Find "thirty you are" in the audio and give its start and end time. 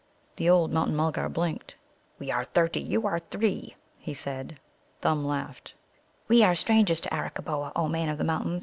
2.45-3.19